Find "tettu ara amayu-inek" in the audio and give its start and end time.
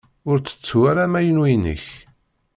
0.39-1.83